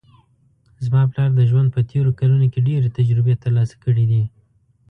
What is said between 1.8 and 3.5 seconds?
تېرو کلونو کې ډېر تجربې